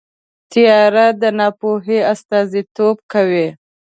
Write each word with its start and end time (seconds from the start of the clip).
تیاره 0.51 1.05
د 1.21 1.23
ناپوهۍ 1.39 1.99
استازیتوب 2.13 2.97
کوي. 3.11 3.47